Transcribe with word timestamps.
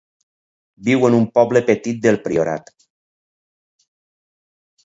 Viu 0.87 1.05
en 1.09 1.17
un 1.17 1.27
poble 1.35 1.61
petit 1.69 2.01
del 2.07 2.19
Priorat. 2.25 2.75